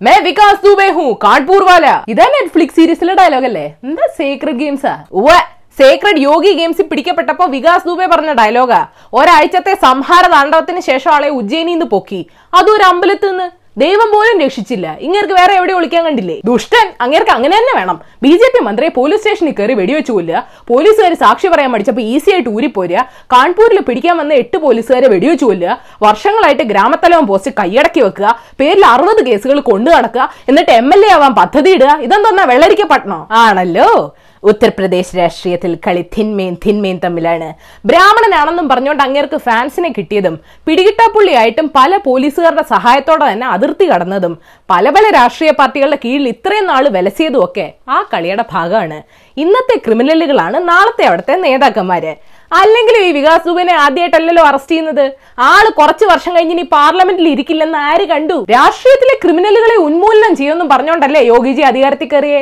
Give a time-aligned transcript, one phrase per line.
[0.00, 3.64] May Vikas Dubey ഹൂ കാൺപൂർ വാല ഇതാ നെറ്റ്ഫ്ലിക്സ് സീരീസിലെ ഡയലോഗ് അല്ലേ?
[3.84, 5.28] എന്താ സേക്രഡ് ഗെയിംസാ ഉവ
[5.78, 8.78] സേക്രഡ് യോഗി ഗെയിംസിൽ പിടിക്കപ്പെട്ടപ്പോ വികാസ് ദുബെ പറഞ്ഞ ഡയലോഗാ
[9.12, 12.20] ഒരാഴ്ചത്തെ സംഹാര താണ്ഡവത്തിന് ശേഷം ആളെ ഉജ്ജയിനിന്ന് പൊക്കി.
[12.52, 13.36] അതും ഒരു അമ്പലത്തിൽ
[13.82, 14.86] ദൈവം പോലും രക്ഷിച്ചില്ല.
[15.06, 16.36] ഇങ്ങേർക്ക് വേറെ എവിടെ ഒളിക്കാൻ കണ്ടില്ലേ?
[16.48, 17.96] ദുഷ്ടൻ അങ്ങേർക്ക് അങ്ങനെ തന്നെ വേണം.
[18.24, 20.40] ബി ജെ പി മന്ത്രിയെ പോലീസ് സ്റ്റേഷനിൽ കയറി വെടിവെച്ചു കൊല്ലുക
[20.70, 23.04] പോലീസുകാർ സാക്ഷി പറയാൻ പഠിച്ചപ്പോൾ ഈസി ആയിട്ട് ഊരിപ്പോരുക
[23.34, 25.76] കാൺപൂരിൽ പിടിക്കാൻ വന്ന എട്ട് പോലീസുകാരെ വെടിവെച്ചു കൊല്ലുക
[26.06, 28.30] വർഷങ്ങളായിട്ട് ഗ്രാമത്തലവൻ പോസ്റ്റ് കൈയടക്കി വെക്കുക
[28.62, 33.20] പേരിൽ അറുപത് കേസുകൾ കൊണ്ടു നടക്കുക എന്നിട്ട് എം എൽ എ ആവാൻ പദ്ധതി ഇടുക ഇതെന്താ വെള്ളരിക്കപ്പെട്ടണോ?
[33.44, 33.90] ആണല്ലോ.
[34.42, 37.48] ഉത്തർപ്രദേശ് രാഷ്ട്രീയത്തിൽ കളി തിന്മയും തിന്മയും തമ്മിലാണ്.
[37.90, 40.34] ബ്രാഹ്മണനാണെന്നും പറഞ്ഞുകൊണ്ട് അങ്ങേർക്ക് ഫാൻസിനെ കിട്ടിയതും
[40.66, 44.34] പിടികിട്ടാപ്പുള്ളിയായിട്ടും പല പോലീസുകാരുടെ സഹായത്തോടെ തന്നെ അതിർത്തി കടന്നതും
[44.70, 48.98] പല പല രാഷ്ട്രീയ പാർട്ടികളുടെ കീഴിൽ ഇത്രയും നാൾ വിലസിയതും ഒക്കെ ആ കളിയുടെ ഭാഗമാണ്.
[49.36, 52.14] ഇന്നത്തെ ക്രിമിനലുകളാണ് നാളത്തെ അവിടുത്തെ നേതാക്കന്മാര്.
[52.50, 55.06] അല്ലെങ്കിലും ഈ വികാസ് ദുബിനെ ആദ്യമായിട്ടല്ലല്ലോ അറസ്റ്റ് ചെയ്യുന്നത്?
[55.48, 58.36] ആൾ കുറച്ച് വർഷം കഴിഞ്ഞ് ഇനി പാർലമെന്റിൽ ഇരിക്കില്ലെന്ന് ആര് കണ്ടു?
[58.56, 62.40] രാഷ്ട്രീയത്തിലെ ക്രിമിനലുകളെ ഉന്മൂലനം ചെയ്യുമെന്നും പറഞ്ഞുകൊണ്ടല്ലേ യോഗിജി അധികാരത്തിൽ കയറിയേ?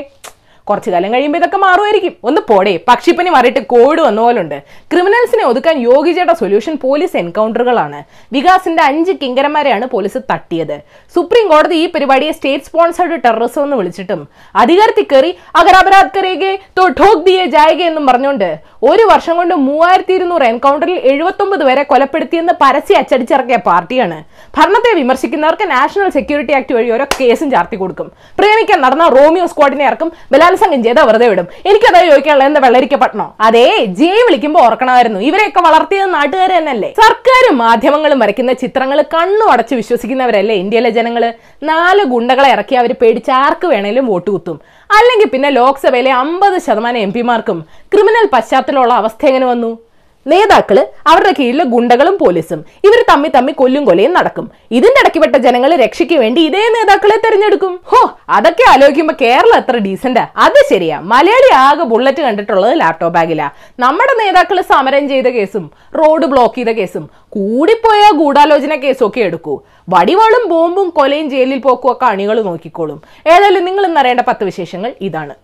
[0.70, 2.14] കുറച്ചു കാലം കഴിയുമ്പോൾ ഇതൊക്കെ മാറുമായിരിക്കും.
[2.24, 2.74] ഒന്ന് പോടെ.
[2.88, 4.58] പക്ഷിപ്പനി മാറിയിട്ട് കോവിഡ് വന്ന പോലുണ്ട്.
[4.92, 8.00] ക്രിമിനൽസിനെ ഒതുക്കാൻ യോഗിജയുടെ സൊല്യൂഷൻ പോലീസ് എൻകൗണ്ടറുകളാണ്.
[8.32, 10.76] വികാസിന്റെ അഞ്ച് കിങ്കരന്മാരെയാണ് പോലീസ് തട്ടിയത്.
[11.14, 16.88] സുപ്രീം കോടതി ഈ പരിപാടിയെ സ്റ്റേറ്റ് സ്പോൺസർഡ് ടെററിസം എന്ന് വിളിച്ചിട്ടും അധികാരത്തിൽ കയറി അഗർ അപരാധ് കരേഗെ തോ
[16.88, 22.98] ഠോക് ദിയെ ജായക എന്നും പറഞ്ഞുകൊണ്ട് ഒരു വർഷം കൊണ്ട് മൂവായിരത്തി ഇരുന്നൂറ് എൻകൗണ്ടറിൽ എഴുപത്തൊമ്പത് വരെ കൊലപ്പെടുത്തിയെന്ന് പരസ്യം
[22.98, 24.18] അച്ചടിച്ചിറക്കിയ പാർട്ടിയാണ്.
[24.58, 28.12] ഭരണത്തെ വിമർശിക്കുന്നവർക്ക് നാഷണൽ സെക്യൂരിറ്റി ആക്ട് വഴി ഓരോ കേസും ചാർത്തി കൊടുക്കും.
[28.38, 30.12] പ്രേമിക്കാൻ നടന്ന റോമിയോ സ്ക്വാഡിനെ ഇറക്കും
[30.56, 31.46] ബലാത്സംഗം ചെയ്ത് വെറുതെ വിടും.
[31.68, 33.68] എനിക്കതാ ചോദിക്കാനുള്ള എന്താ വെള്ളരിക്കപ്പെടണോ അതേ
[33.98, 35.20] ജെ വിളിക്കുമ്പോ ഓർക്കണമായിരുന്നു.
[35.28, 36.90] ഇവരെയൊക്കെ വളർത്തിയത് നാട്ടുകാർ തന്നെയല്ലേ?
[37.02, 41.24] സർക്കാരും മാധ്യമങ്ങളും വരയ്ക്കുന്ന ചിത്രങ്ങൾ കണ്ണു അടച്ച് വിശ്വസിക്കുന്നവരല്ലേ ഇന്ത്യയിലെ ജനങ്ങൾ
[41.70, 44.58] നാല് ഗുണ്ടകളെ ഇറക്കി അവർ പേടിച്ച് ആർക്ക് വേണേലും വോട്ട് കുത്തും.
[44.90, 47.58] അല്ലെങ്കിൽ പിന്നെ ലോക്സഭയിലെ അമ്പത് ശതമാനം എം പിമാർക്കും
[47.92, 49.72] ക്രിമിനൽ പശ്ചാത്തലമുള്ള അവസ്ഥ എങ്ങനെ വന്നു?
[50.32, 50.78] നേതാക്കൾ
[51.10, 54.46] അവരുടെ കീഴിലെ ഗുണ്ടകളും പോലീസും ഇവർ തമ്മി തമ്മി കൊല്ലും കൊലയും നടക്കും.
[54.70, 57.80] ഇതിന്റെ ഇടയ്ക്കുപെട്ട ജനങ്ങളെ രക്ഷയ്ക്ക് വേണ്ടി ഇതേ നേതാക്കളെ തെരഞ്ഞെടുക്കും.
[57.90, 61.00] ഹോ അതൊക്കെ ആലോചിക്കുമ്പോ കേരളം എത്ര ഡീസന്റാ അത് ശരിയാ.
[61.12, 63.48] മലയാളി ആകെ ബുള്ളറ്റ് കണ്ടിട്ടുള്ളത് ലാപ്ടോപ്പ് ബാഗിലാ
[63.84, 65.64] നമ്മുടെ നേതാക്കൾ സമരം ചെയ്ത കേസും
[65.98, 67.04] റോഡ് ബ്ലോക്ക് ചെയ്ത കേസും
[67.36, 69.56] കൂടിപ്പോയ ഗൂഢാലോചന കേസൊക്കെ എടുക്കൂ.
[69.94, 72.98] വടിവാളും ബോംബും കൊലയും ജയിലിൽ പോക്കും ഒക്കെ അണികൾ നോക്കിക്കോളും.
[73.26, 75.36] ഏതായാലും നിങ്ങൾ ഇന്നറിയേണ്ട പത്ത് വിശേഷങ്ങൾ ഇതാണ്.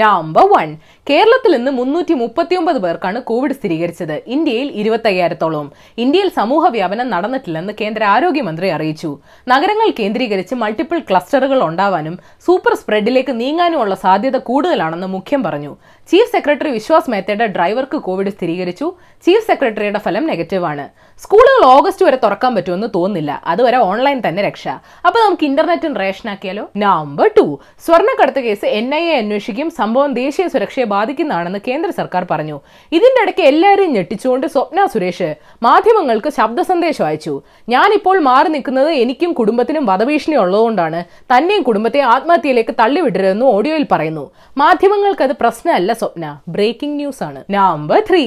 [0.00, 0.68] നമ്പർ വൺ
[1.10, 4.22] കേരളത്തിൽ നിന്ന് മുന്നൂറ്റി മുപ്പത്തിയൊമ്പത് പേർക്കാണ് കോവിഡ് സ്ഥിരീകരിച്ചത്.
[4.26, 5.72] ഇന്ത്യയിൽ ഇരുപത്തയ്യായിരത്തോളം.
[5.98, 9.18] ഇന്ത്യയിൽ സമൂഹ വ്യാപനം നടന്നിട്ടില്ലെന്ന് കേന്ദ്ര ആരോഗ്യമന്ത്രി അറിയിച്ചു.
[9.48, 15.76] നഗരങ്ങൾ കേന്ദ്രീകരിച്ച് മൾട്ടിപ്പിൾ ക്ലസ്റ്ററുകൾ ഉണ്ടാവാനും സൂപ്പർ സ്പ്രെഡിലേക്ക് നീങ്ങാനുമുള്ള സാധ്യത കൂടുതലാണെന്ന് മുഖ്യം പറഞ്ഞു.
[16.10, 18.92] ചീഫ് സെക്രട്ടറി വിശ്വാസ് മേത്തയുടെ ഡ്രൈവർക്ക് കോവിഡ് സ്ഥിരീകരിച്ചു.
[19.26, 20.88] ചീഫ് സെക്രട്ടറിയുടെ ഫലം നെഗറ്റീവ് ആണ്.
[21.22, 23.42] സ്കൂളുകൾ ഓഗസ്റ്റ് വരെ തുറക്കാൻ പറ്റുമെന്ന് തോന്നുന്നില്ല.
[23.46, 24.68] അതുവരെ ഓൺലൈൻ തന്നെ രക്ഷ.
[25.06, 26.70] അപ്പൊ നമുക്ക് ഇന്റർനെറ്റും റേഷനാക്കിയാലോ?
[26.76, 29.70] നമ്പർ ടു സ്വർണക്കടത്ത് കേസ് എൻ ഐ എ അന്വേഷിക്കും.
[29.70, 32.56] സംഭവം ദേശീയ സുരക്ഷയെ ബാധിക്കുന്നതാണെന്ന് കേന്ദ്ര സർക്കാർ പറഞ്ഞു.
[32.96, 35.28] ഇതിന്റെ ഇടയ്ക്ക് എല്ലാവരെയും ഞെട്ടിച്ചുകൊണ്ട് സ്വപ്ന സുരേഷ്
[35.66, 37.34] മാധ്യമങ്ങൾക്ക് ശബ്ദ സന്ദേശം അയച്ചു.
[37.74, 41.00] ഞാനിപ്പോൾ മാറി നിൽക്കുന്നത് എനിക്കും കുടുംബത്തിനും വധഭീഷണി ഉള്ളതുകൊണ്ടാണ്.
[41.32, 44.24] തന്നെയും കുടുംബത്തെ ആത്മഹത്യയിലേക്ക് തള്ളിവിടരുതെന്ന് ഓഡിയോയിൽ പറയുന്നു.
[44.62, 46.24] മാധ്യമങ്ങൾക്ക് അത് പ്രശ്നമല്ല സ്വപ്ന.
[46.56, 48.24] ബ്രേക്കിംഗ് ന്യൂസ് ആണ് നമ്പർ ത്രീ.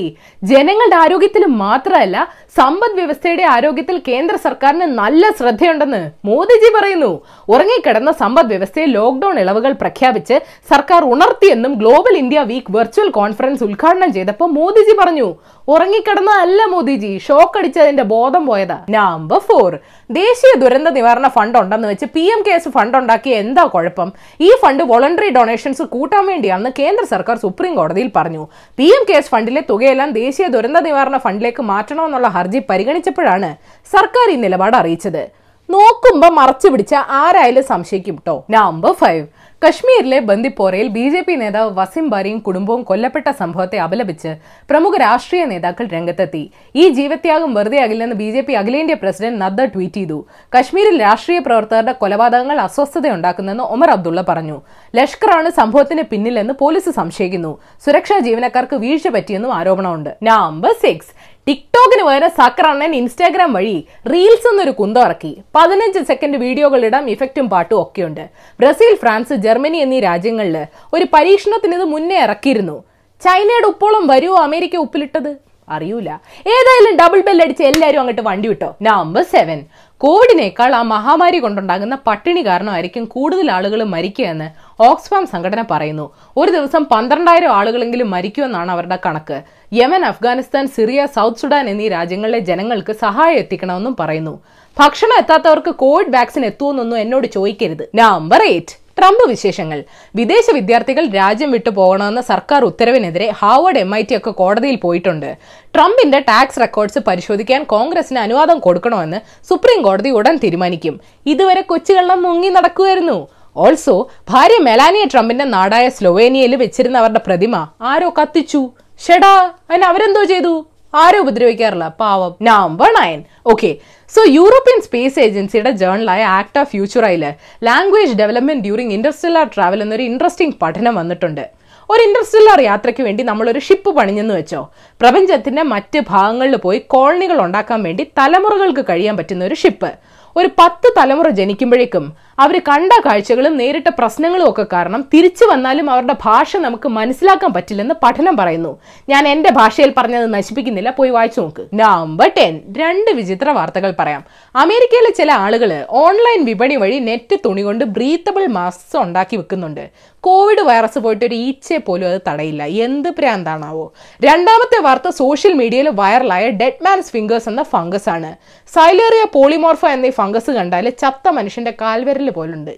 [0.51, 2.17] ജനങ്ങളുടെ ആരോഗ്യത്തിൽ മാത്രമല്ല
[2.59, 7.11] സമ്പദ് വ്യവസ്ഥയുടെ ആരോഗ്യത്തിൽ കേന്ദ്ര സർക്കാരിന് നല്ല ശ്രദ്ധയുണ്ടെന്ന് മോദിജി പറയുന്നു.
[7.53, 10.35] ഉറങ്ങിക്കിടന്ന സമ്പദ് വ്യവസ്ഥയെ ലോക്ഡൌൺ ഇളവുകൾ പ്രഖ്യാപിച്ച്
[10.71, 15.27] സർക്കാർ ഉണർത്തിയെന്നും global India week virtual conference ഉദ്ഘാടനം ചെയ്തപ്പോൾ മോദിജി പറഞ്ഞു
[15.73, 18.77] ഉറങ്ങിക്കിടന്ന അല്ല മോദിജി ഷോക്ക് അടിച്ചതിന്റെ ബോധം പോയതാ.
[18.95, 19.71] നമ്പർ ഫോർ
[20.09, 24.09] ദേശീയ ദുരന്ത നിവാരണ ഫണ്ട് ഉണ്ടെന്ന് വെച്ച് പി എം കെസ് ഫണ്ട് ഉണ്ടാക്കിയ എന്താ കുഴപ്പം?
[24.47, 28.43] ഈ ഫണ്ട് വോളണ്ടറി ഡൊണേഷൻസ് കൂട്ടാൻ വേണ്ടിയാണെന്ന് കേന്ദ്ര സർക്കാർ സുപ്രീം കോടതിയിൽ പറഞ്ഞു.
[28.77, 33.51] പി എം കെസ് ഫണ്ടിലെ തുകയെല്ലാം ദേശീയ ദുരന്ത നിവാരണ ഫണ്ടിലേക്ക് മാറ്റണമെന്നുള്ള ഹർജി പരിഗണിച്ചപ്പോഴാണ്
[33.95, 35.23] സർക്കാർ ഈ നിലപാട് അറിയിച്ചത്.
[35.69, 39.25] നോക്കുമ്പോ മറച്ചു പിടിച്ച ആരായാലും സംശയിക്കും കേട്ടോ നമ്പർ ഫൈവ്
[39.61, 44.31] കശ്മീരിലെ ബന്ദിപ്പോറയിൽ ബി ജെ പി നേതാവ് വസിം ബാരിയും കുടുംബവും കൊല്ലപ്പെട്ട സംഭവത്തെ അപലപിച്ച്
[44.69, 46.51] പ്രമുഖ രാഷ്ട്രീയ നേതാക്കൾ രംഗത്തെത്തി.
[46.75, 50.25] ഈ ജീവത്യാഗം വെറുതെയാകില്ലെന്ന് ബി ജെ പി അഖിലേന്ത്യാ പ്രസിഡന്റ് നദ്ദ ട്വീറ്റ് ചെയ്തു.
[50.57, 54.61] കശ്മീരിൽ രാഷ്ട്രീയ പ്രവർത്തകരുടെ കൊലപാതകങ്ങൾ അസ്വസ്ഥതയുണ്ടാക്കുന്നെന്ന് ഒമർ അബ്ദുള്ള പറഞ്ഞു.
[54.95, 57.57] ലഷ്കറാണ് സംഭവത്തിന് പിന്നിലെന്ന് പോലീസ് സംശയിക്കുന്നു.
[57.85, 60.11] സുരക്ഷാ ജീവനക്കാർക്ക് വീഴ്ച പറ്റിയെന്നും ആരോപണമുണ്ട്.
[60.23, 61.13] നമ്പർ സിക്സ്
[61.47, 63.75] ടിക്ടോക്കിന് പകരം സക്കർ അണ്ണൻ ഇൻസ്റ്റാഗ്രാം വഴി
[64.11, 65.31] റീൽസ് എന്നൊരു കുന്തം ഇറക്കി.
[65.55, 68.23] പതിനഞ്ച് സെക്കൻഡ് വീഡിയോകളിടാം ഇഫക്റ്റും പാട്ടും ഒക്കെയുണ്ട്.
[68.61, 70.57] ബ്രസീൽ ഫ്രാൻസ് ജർമ്മനി എന്നീ രാജ്യങ്ങളിൽ
[70.95, 72.77] ഒരു പരീക്ഷണത്തിന് ഇത് മുന്നേ ഇറക്കിയിരുന്നു.
[73.25, 75.31] ചൈനയുടെ ഉപ്പോളം വരുമോ അമേരിക്ക ഉപ്പിലിട്ടത്?
[75.75, 76.09] അറിയൂല.
[76.55, 78.67] ഏതായാലും ഡബിൾ ബെൽ അടിച്ച് എല്ലാവരും അങ്ങോട്ട് വണ്ടി വിട്ടോ.
[78.87, 79.59] നമ്പർ സെവൻ
[80.01, 84.47] കോവിഡിനേക്കാൾ ആ മഹാമാരി കൊണ്ടുണ്ടാകുന്ന പട്ടിണി കാരണമായിരിക്കും കൂടുതൽ ആളുകൾ മരിക്കുകയെന്ന്
[84.87, 86.05] ഓക്സ്ഫാം സംഘടന പറയുന്നു.
[86.41, 89.37] ഒരു ദിവസം പന്ത്രണ്ടായിരം ആളുകളെങ്കിലും മരിക്കുമെന്നാണ് അവരുടെ കണക്ക്.
[89.77, 94.33] Yemen Afghanistan Syria South Sudan എന്നീ രാജ്യങ്ങളിലെ ജനങ്ങൾക്ക് സഹായം എത്തിക്കണമെന്നും പറയുന്നു.
[94.77, 97.83] ഭക്ഷണം എത്താത്തവർക്ക് കോവിഡ് വാക്സിൻ എത്തുമെന്നൊന്നും എന്നോട് ചോദിക്കരുത്.
[98.01, 99.79] നമ്പർ എയ്റ്റ് ട്രംപ് വിശേഷങ്ങൾ.
[100.19, 105.29] വിദേശ വിദ്യാർത്ഥികൾ രാജ്യം വിട്ടു പോകണമെന്ന സർക്കാർ ഉത്തരവിനെതിരെ ഹാർവർഡ് എം ഐ ടി ഒക്കെ കോടതിയിൽ പോയിട്ടുണ്ട്.
[105.75, 109.19] ട്രംപിന്റെ ടാക്സ് റെക്കോർഡ്സ് പരിശോധിക്കാൻ കോൺഗ്രസിന് അനുവാദം കൊടുക്കണമെന്ന്
[109.49, 110.95] സുപ്രീം കോടതി ഉടൻ തീരുമാനിക്കും.
[111.33, 113.19] ഇതുവരെ കൊച്ചുകള്ളം മുങ്ങി നടക്കുമായിരുന്നു
[113.65, 113.97] ഓൾസോ
[114.29, 117.55] ഭാര്യ മെലാനിയ ട്രംപിന്റെ നാടായ സ്ലൊവേനിയയിൽ വെച്ചിരുന്ന അവരുടെ പ്രതിമ
[117.91, 118.63] ആരോ കത്തിച്ചു.
[119.03, 119.33] ഷെടാ
[119.69, 120.53] അതിന് അവരെന്തോ ചെയ്തു?
[120.93, 121.85] ആരും ഉപദ്രവിക്കാറില്ല?
[122.01, 122.33] പാവം.
[122.47, 123.19] Number nine
[123.51, 123.69] okay
[124.15, 127.23] so European space ഏജൻസിയുടെ ജേണലായ act of ഫ്യൂച്ചറയിൽ
[127.67, 131.43] language development during industrial travel എന്നൊരു ഇൻട്രസ്റ്റിംഗ് പഠനം വന്നിട്ടുണ്ട്.
[131.89, 134.69] ഒരു ഇന്റർസ്റ്റെല്ലർ യാത്രയ്ക്ക് വേണ്ടി നമ്മളൊരു ഷിപ്പ് പണിഞ്ഞെന്ന് വെച്ചോ.
[135.01, 139.91] പ്രപഞ്ചത്തിന്റെ മറ്റ് ഭാഗങ്ങളിൽ പോയി കോളനികൾ ഉണ്ടാക്കാൻ വേണ്ടി തലമുറകൾക്ക് കഴിയാൻ പറ്റുന്ന ഒരു ഷിപ്പ്.
[140.37, 146.57] ഒരു പത്ത് തലമുറ ജനിക്കുമ്പോഴേക്കും അവർ കണ്ട കാഴ്ചകളും നേരിട്ട പ്രശ്നങ്ങളും ഒക്കെ കാരണം തിരിച്ചു വന്നാലും അവരുടെ ഭാഷ
[146.57, 148.79] നമുക്ക് മനസ്സിലാക്കാൻ പറ്റില്ലെന്ന് പഠനം പറയുന്നു.
[149.09, 150.89] ഞാൻ എന്റെ ഭാഷയിൽ പറഞ്ഞത് നശിപ്പിക്കുന്നില്ല.
[150.89, 151.67] പോയി വായിച്ചു നോക്ക്.
[151.73, 154.23] നമ്പർ ടെൻ രണ്ട് വിചിത്ര വാർത്തകൾ പറയാം.
[154.55, 159.89] അമേരിക്കയിലെ ചില ആളുകൾ ഓൺലൈൻ വിപണി വഴി നെറ്റ് തുണി കൊണ്ട് ബ്രീത്തബിൾ മാസ്ക് ഉണ്ടാക്കി വെക്കുന്നുണ്ട്.
[160.25, 162.63] കോവിഡ് വൈറസ് പോയിട്ട് ഒരു ഈച്ചയെ പോലും അത് തടയില്ല.
[162.85, 163.85] എന്ത് പ്രാന്താണാവോ.
[164.23, 168.31] രണ്ടാമത്തെ വാർത്ത സോഷ്യൽ മീഡിയയിൽ വൈറലായ ഡെഡ് മാൻസ് ഫിംഗേഴ്സ് എന്ന ഫംഗസ് ആണ്
[168.73, 172.73] സൈലേറിയ പോളിമോർഫ എന്ന ഈ ഫംഗസ് കണ്ടാൽ ചത്ത മനുഷ്യന്റെ കാൽവിരൽ പോലുണ്ട്.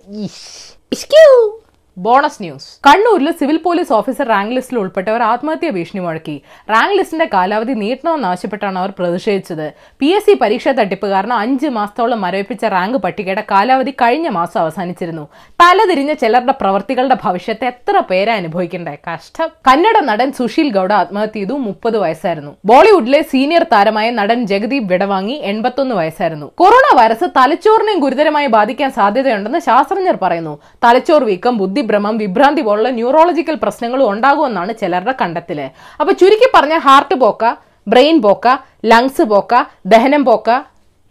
[2.06, 2.68] Bonus news.
[2.88, 6.36] കണ്ണൂരിൽ സിവിൽ പോലീസ് ഓഫീസർ റാങ്ക് ലിസ്റ്റിൽ ഉൾപ്പെട്ടവർ ആത്മഹത്യാ ഭീഷണി മുഴക്കി.
[6.72, 9.74] റാങ്ക് ലിസ്റ്റിന്റെ കാലാവധി നീട്ടണമെന്നാവശ്യപ്പെട്ടാണ് അവർ പ്രതിഷേധിച്ചത്.
[10.00, 15.26] പി എസ് സി പരീക്ഷാ തട്ടിപ്പ് കാരണം അഞ്ച് മാസത്തോളം മരവിപ്പിച്ച റാങ്ക് പട്ടികയുടെ കാലാവധി കഴിഞ്ഞ മാസം അവസാനിച്ചിരുന്നു.
[15.64, 18.96] തലതിരിഞ്ഞ ചിലരുടെ പ്രവർത്തികളുടെ ഭവിഷ്യത്തെ എത്ര പേരെ അനുഭവിക്കണ്ടേ?
[19.10, 19.50] കഷ്ടം.
[19.70, 22.54] കന്നഡ നടൻ സുശീൽ ഗൌഡ ആത്മഹത്യ ചെയ്തു മുപ്പത് വയസ്സായിരുന്നു.
[22.66, 26.52] ബോളിവുഡിലെ സീനിയർ താരമായ നടൻ ജഗദീപ് വിടവാങ്ങി എൺപത്തൊന്ന് വയസ്സായിരുന്നു.
[26.62, 30.56] കൊറോണ വൈറസ് തലച്ചോറിനെയും ഗുരുതരമായി ബാധിക്കാൻ സാധ്യതയുണ്ടെന്ന് ശാസ്ത്രജ്ഞർ പറയുന്നു.
[30.84, 31.58] തലച്ചോർ വീക്കം
[31.90, 35.60] ബുദ്ധിഭ്രമം വിഭ്രാന്തി പോലുള്ള ന്യൂറോളജിക്കൽ പ്രശ്നങ്ങളും ഉണ്ടാകുമെന്നാണ് ചിലരുടെ കണ്ടെത്തൽ
[36.00, 37.52] അപ്പൊ ചുരുക്കി പറഞ്ഞ ഹാർട്ട് പോക്ക
[37.88, 38.48] ബ്രെയിൻ പോക്ക
[38.84, 39.54] ലങ്സ് പോക്ക
[39.88, 40.50] ദഹനം പോക്ക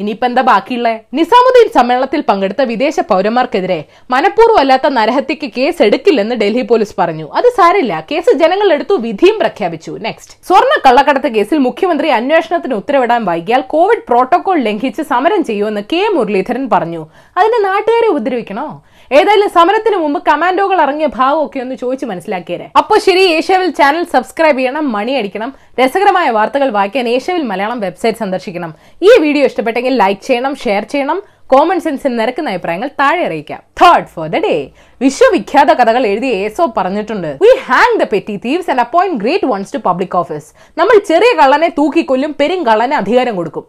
[0.01, 0.93] ഇനിയിപ്പോ എന്താ ബാക്കിയുള്ളേ?
[1.15, 3.79] നിസാമുദ്ദീൻ സമ്മേളനത്തിൽ പങ്കെടുത്ത വിദേശ പൗരന്മാർക്കെതിരെ
[4.11, 7.27] മനഃപൂർവം അല്ലാത്ത നരഹത്യക്ക് കേസ് എടുക്കില്ലെന്ന് ഡൽഹി പോലീസ് പറഞ്ഞു.
[7.39, 9.93] അത് സാരില്ല കേസ് ജനങ്ങൾ എടുത്തു വിധിയും പ്രഖ്യാപിച്ചു.
[10.07, 16.67] നെക്സ്റ്റ് സ്വർണ കള്ളക്കടത്ത് കേസിൽ മുഖ്യമന്ത്രി അന്വേഷണത്തിന് ഉത്തരവിടാൻ വൈകിയാൽ കോവിഡ് പ്രോട്ടോകോൾ ലംഘിച്ച് സമരം ചെയ്യുമെന്ന് കെ മുരളീധരൻ
[16.75, 17.03] പറഞ്ഞു.
[17.39, 18.69] അതിന്റെ നാട്ടുകാരെ ഉപദ്രവിക്കണോ?
[19.17, 22.65] ഏതായാലും സമരത്തിന് മുമ്പ് കമാൻഡോകൾ ഇറങ്ങിയ ഭാവമൊക്കെ ഒന്ന് ചോദിച്ച് മനസ്സിലാക്കിയരെ.
[22.81, 25.51] അപ്പോൾ ശരി ഏഷ്യാവിൽ ചാനൽ സബ്സ്ക്രൈബ് ചെയ്യണം മണി അടിക്കണം.
[25.81, 28.71] രസകരമായ വാർത്തകൾ വായിക്കാൻ ഏഷ്യാവിൽ മലയാളം വെബ്സൈറ്റ് സന്ദർശിക്കണം.
[29.09, 31.19] ഈ വീഡിയോ ഇഷ്ടപ്പെട്ടെങ്കിൽ ലൈക്ക് ചെയ്യണം ഷെയർ ചെയ്യണം
[31.53, 33.61] കോമൺ സെൻസിൽ നിരക്കുന്ന അഭിപ്രായങ്ങൾ താഴെ അറിയിക്കാം.
[33.81, 34.55] തേർഡ് ഫോർ ദ ഡേ
[35.01, 37.31] വിശ്വവിഖ്യാത കഥകൾ എഴുതിയ ഏസോ പറഞ്ഞിട്ടുണ്ട്.
[37.45, 40.49] We hang the petty thieves and appoint great ones to public office
[40.81, 43.67] നമ്മൾ ചെറിയ കള്ളനെ തൂക്കിക്കൊല്ലും പെരും കള്ളനെ അധികാരം കൊടുക്കും.